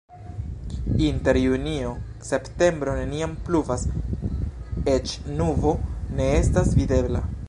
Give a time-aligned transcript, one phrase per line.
[1.07, 3.85] Inter junio-septembro neniam pluvas,
[4.95, 5.75] eĉ nubo
[6.21, 7.27] ne estas videbla.